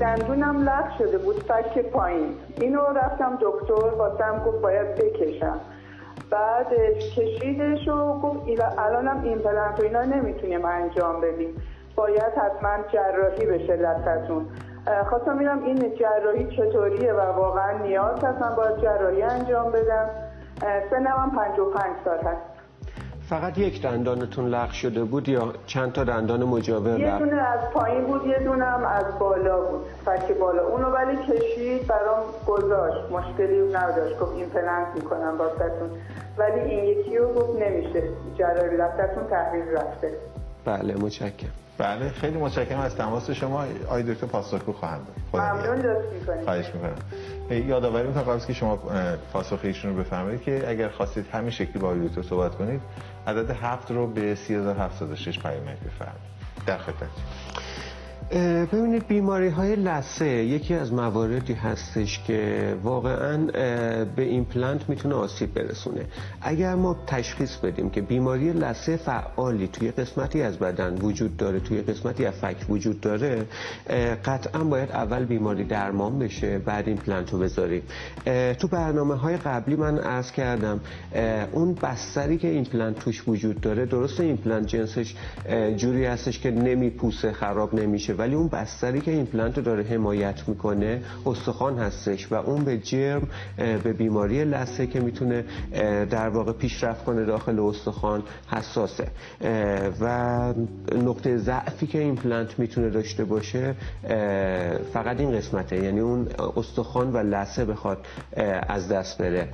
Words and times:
دندونم 0.00 0.68
لق 0.68 0.98
شده 0.98 1.18
بود 1.18 1.42
فک 1.42 1.78
پایین. 1.78 2.34
اینو 2.60 2.80
رفتم 2.80 3.38
دکتر 3.40 3.94
واسم 3.98 4.42
گفت 4.46 4.60
باید 4.60 4.94
بکشم. 4.94 5.60
بعدش 6.30 7.18
کشیدش 7.18 7.88
و 7.88 8.20
گفت 8.20 8.40
الانم 8.78 9.22
ایمپلنت 9.24 9.80
و 9.80 9.82
اینا 9.82 10.02
نمی‌تونیم 10.02 10.64
انجام 10.64 11.20
بدیم. 11.20 11.62
باید 11.96 12.22
حتما 12.22 12.76
جراحی 12.92 13.46
بشه 13.46 13.76
ازتون 13.76 14.46
خواستم 15.08 15.38
میرم 15.38 15.64
این 15.64 15.94
جراحی 15.96 16.56
چطوریه 16.56 17.12
و 17.12 17.20
واقعا 17.20 17.78
نیاز 17.78 18.24
هست؟ 18.24 18.42
من 18.42 18.56
باید 18.56 18.76
جراحی 18.76 19.22
انجام 19.22 19.72
بدم. 19.72 20.10
سنم 20.90 21.06
هم 21.06 21.30
55 21.30 21.84
سال 22.04 22.18
هست. 22.18 22.57
فقط 23.28 23.58
یک 23.58 23.82
دندانتون 23.82 24.46
لق 24.48 24.70
شده 24.70 25.04
بود 25.04 25.28
یا 25.28 25.52
چند 25.66 25.92
تا 25.92 26.04
دندان 26.04 26.44
مجاور 26.44 27.00
یه 27.00 27.18
دونه 27.18 27.42
از 27.42 27.60
پایین 27.72 28.04
بود 28.04 28.26
یه 28.26 28.38
دونه 28.38 28.64
هم 28.64 28.84
از 28.84 29.18
بالا 29.18 29.60
بود. 29.60 29.86
فک 30.04 30.32
بالا. 30.32 30.66
اونو 30.66 30.90
ولی 30.90 31.16
کشید 31.16 31.86
برام 31.86 32.22
گذاشت. 32.46 33.12
مشکلی 33.12 33.72
نداشت. 33.72 34.18
گفت 34.18 34.32
این 34.32 34.50
پلنت 34.50 34.86
می‌کنم 34.94 35.38
باستتون 35.38 35.90
ولی 36.38 36.60
این 36.60 36.84
یکی 36.84 37.16
رو 37.16 37.32
گفت 37.34 37.62
نمیشه. 37.62 38.02
جراحی. 38.38 38.76
لفتتون 38.76 39.26
تحویل 39.30 39.68
رفته. 39.76 40.12
بله 40.68 40.94
متشکرم. 40.94 41.50
بله 41.78 42.10
خیلی 42.10 42.38
متشکرم. 42.38 42.80
از 42.80 42.96
تماس 42.96 43.30
شما 43.30 43.64
آقای 43.86 44.02
دکتر 44.02 44.26
پاسخگو 44.26 44.72
خواهند 44.72 45.00
بود. 45.04 45.40
ممنون 45.40 45.78
لطف 45.78 46.12
می‌کنید. 46.12 46.44
خواهش 46.44 46.66
می‌کنم. 46.74 47.68
یادآوری 47.68 48.08
می‌کنم 48.08 48.22
قبل 48.22 48.38
که 48.38 48.52
شما 48.52 48.76
پاسخ 49.32 49.58
ایشون 49.62 49.96
رو 49.96 50.02
بفرمایید 50.02 50.42
که 50.42 50.64
اگر 50.68 50.88
خواستید 50.88 51.26
همین 51.32 51.50
شکلی 51.50 51.78
با 51.78 51.88
آقای 51.88 52.08
دکتر 52.08 52.22
صحبت 52.22 52.54
کنید 52.54 52.80
عدد 53.26 53.50
هفت 53.50 53.90
رو 53.90 54.06
به 54.06 54.34
3706 54.34 55.38
پیامک 55.38 55.76
بفرمایید. 55.86 56.28
در 56.66 56.78
خدمت 56.78 57.10
ببینید 58.72 59.06
بیماری 59.06 59.48
های 59.48 59.76
لثه 59.76 60.26
یکی 60.26 60.74
از 60.74 60.92
مواردی 60.92 61.52
هستش 61.52 62.22
که 62.26 62.74
واقعا 62.82 63.36
به 64.16 64.22
ایمپلنت 64.22 64.88
می‌تونه 64.88 65.14
آسیب 65.14 65.54
برسونه. 65.54 66.04
اگر 66.40 66.74
ما 66.74 66.96
تشخیص 67.06 67.56
بدیم 67.56 67.90
که 67.90 68.00
بیماری 68.00 68.52
لثه 68.52 68.96
فعالی 68.96 69.68
توی 69.68 69.90
قسمتی 69.90 70.42
از 70.42 70.58
بدن 70.58 70.94
وجود 70.94 71.36
داره 71.36 71.60
توی 71.60 71.82
قسمتی 71.82 72.26
از 72.26 72.34
فک 72.34 72.56
وجود 72.70 73.00
داره 73.00 73.46
قطعا 74.24 74.64
باید 74.64 74.90
اول 74.90 75.24
بیماری 75.24 75.64
درمان 75.64 76.18
بشه 76.18 76.58
بعد 76.58 76.88
ایمپلنت 76.88 77.32
رو 77.32 77.38
بذاریم. 77.38 77.82
تو 78.58 78.68
برنامه 78.68 79.14
های 79.14 79.36
قبلی 79.36 79.76
من 79.76 79.98
عرض 79.98 80.32
کردم 80.32 80.80
اون 81.52 81.74
بستری 81.74 82.38
که 82.38 82.48
ایمپلنت 82.48 82.98
توش 82.98 83.28
وجود 83.28 83.60
داره 83.60 83.86
درست 83.86 84.20
ایمپلنت 84.20 84.66
جنسش 84.66 85.14
جوری 85.76 86.04
هستش 86.04 86.38
که 86.38 86.50
نمیپوسه 86.50 87.32
خراب 87.32 87.74
نمیشه. 87.74 88.07
ولی 88.14 88.34
اون 88.34 88.48
بستری 88.48 89.00
که 89.00 89.10
ایمپلنت 89.10 89.56
رو 89.58 89.64
داره 89.64 89.82
حمایت 89.82 90.48
می‌کنه 90.48 91.02
استخوان 91.26 91.78
هستش 91.78 92.32
و 92.32 92.34
اون 92.34 92.64
به 92.64 92.78
جرم 92.78 93.28
به 93.56 93.92
بیماری 93.92 94.44
لثه 94.44 94.86
که 94.86 95.00
می‌تونه 95.00 95.44
در 96.10 96.28
واقع 96.28 96.52
پیشرفت 96.52 97.04
کنه 97.04 97.24
داخل 97.24 97.60
استخوان 97.60 98.22
حساسه. 98.50 99.08
و 100.00 100.54
نقطه 101.04 101.36
ضعفی 101.38 101.86
که 101.86 101.98
ایمپلنت 101.98 102.58
می‌تونه 102.58 102.90
داشته 102.90 103.24
باشه 103.24 103.74
فقط 104.92 105.20
این 105.20 105.32
قسمته. 105.32 105.76
یعنی 105.76 106.00
اون 106.00 106.28
استخوان 106.56 107.12
و 107.12 107.16
لثه 107.16 107.64
بخواد 107.64 107.98
از 108.68 108.88
دست 108.88 109.18
بره. 109.22 109.48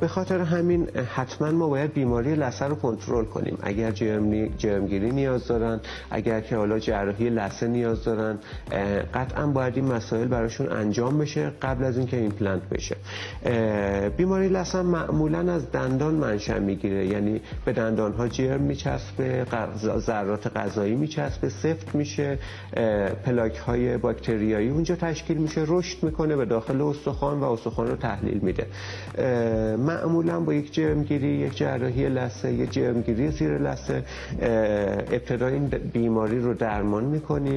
به 0.00 0.08
خاطر 0.08 0.40
همین 0.40 0.88
حتما 1.14 1.50
ما 1.50 1.68
باید 1.68 1.92
بیماری 1.92 2.34
لثه 2.34 2.64
رو 2.64 2.74
کنترل 2.74 3.24
کنیم. 3.24 3.58
اگر 3.62 3.90
جرم 3.90 4.46
جرمگیری 4.46 5.10
نیاز 5.10 5.46
دارن 5.46 5.80
اگر 6.10 6.40
که 6.40 6.56
حالا 6.56 6.78
جراحی 6.78 7.30
لثه 7.30 7.67
نیاز 7.68 8.04
دارن 8.04 8.38
قطعا 9.14 9.46
باید 9.46 9.76
این 9.76 9.92
مسائل 9.92 10.28
براشون 10.28 10.72
انجام 10.72 11.18
بشه 11.18 11.52
قبل 11.62 11.84
از 11.84 11.98
اینکه 11.98 12.16
ایمپلنت 12.16 12.62
بشه. 12.68 12.96
بیماری 14.16 14.48
لثه 14.48 14.82
معمولا 14.82 15.52
از 15.52 15.72
دندان 15.72 16.14
منشأ 16.14 16.58
می‌گیره. 16.58 17.06
یعنی 17.06 17.40
به 17.64 17.72
دندان 17.72 18.12
ها 18.12 18.28
جرم 18.28 18.60
میچسبه 18.60 19.46
ذرات 19.98 20.56
غذایی 20.56 20.94
میچسبه 20.94 21.48
سفت 21.48 21.94
میشه 21.94 22.38
پلاک 23.24 23.56
های 23.56 23.96
باکتریایی 23.96 24.68
اونجا 24.68 24.96
تشکیل 24.96 25.36
میشه 25.36 25.64
رشد 25.66 26.02
می‌کنه 26.02 26.36
به 26.36 26.44
داخل 26.44 26.80
استخوان 26.82 27.40
و 27.40 27.44
استخوان 27.44 27.88
رو 27.88 27.96
تحلیل 27.96 28.38
میده. 28.38 28.66
معمولا 29.76 30.40
با 30.40 30.54
یک 30.54 30.72
جرمگیری 30.72 31.28
یک 31.28 31.56
جراحی 31.56 32.08
لثه 32.08 32.52
یک 32.52 32.72
جرمگیری 32.72 33.30
زیر 33.30 33.58
لثه 33.58 34.04
ابتدا 35.12 35.46
این 35.46 35.68
بیماری 35.68 36.40
رو 36.40 36.54
درمان 36.54 37.04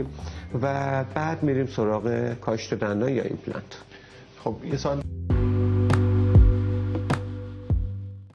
می‌کنیم 0.02 0.62
و 0.62 1.04
بعد 1.04 1.44
میریم 1.44 1.66
سراغ 1.66 2.34
کاشت 2.34 2.74
دندان 2.74 3.10
یا 3.10 3.24
ایمپلنت. 3.24 3.78
خب 4.44 4.56
یه 4.64 4.78
سال 4.78 5.02